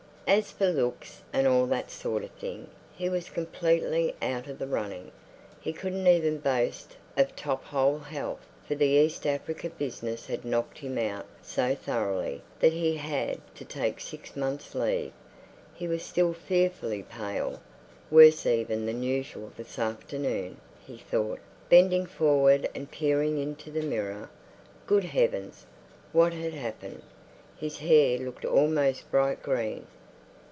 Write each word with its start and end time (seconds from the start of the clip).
As 0.27 0.49
for 0.49 0.69
looks 0.71 1.19
and 1.33 1.45
all 1.45 1.65
that 1.65 1.91
sort 1.91 2.23
of 2.23 2.29
thing, 2.31 2.69
he 2.95 3.09
was 3.09 3.27
completely 3.29 4.15
out 4.21 4.47
of 4.47 4.59
the 4.59 4.67
running. 4.67 5.11
He 5.59 5.73
couldn't 5.73 6.07
even 6.07 6.37
boast 6.37 6.95
of 7.17 7.35
top 7.35 7.65
hole 7.65 7.99
health, 7.99 8.39
for 8.65 8.73
the 8.75 8.85
East 8.87 9.27
Africa 9.27 9.69
business 9.69 10.27
had 10.27 10.45
knocked 10.45 10.77
him 10.77 10.97
out 10.97 11.25
so 11.41 11.75
thoroughly 11.75 12.41
that 12.61 12.71
he'd 12.71 12.95
had 12.99 13.41
to 13.55 13.65
take 13.65 13.99
six 13.99 14.33
months' 14.37 14.73
leave. 14.73 15.11
He 15.73 15.85
was 15.89 16.01
still 16.01 16.31
fearfully 16.31 17.03
pale—worse 17.03 18.45
even 18.45 18.85
than 18.85 19.03
usual 19.03 19.51
this 19.57 19.77
afternoon, 19.77 20.61
he 20.79 20.95
thought, 20.97 21.39
bending 21.67 22.05
forward 22.05 22.69
and 22.73 22.89
peering 22.89 23.37
into 23.37 23.69
the 23.69 23.83
mirror. 23.83 24.29
Good 24.87 25.03
heavens! 25.03 25.65
What 26.13 26.31
had 26.31 26.53
happened? 26.53 27.01
His 27.57 27.79
hair 27.79 28.17
looked 28.17 28.45
almost 28.45 29.11
bright 29.11 29.43
green. 29.43 29.87